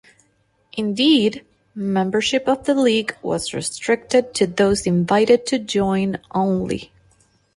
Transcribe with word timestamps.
Indeed, 0.73 1.45
membership 1.75 2.47
of 2.47 2.63
the 2.65 2.73
League 2.73 3.15
was 3.21 3.53
restricted 3.53 4.33
to 4.33 4.47
those 4.47 4.87
invited 4.87 5.45
to 5.45 5.59
join 5.59 6.17
only. 6.31 6.91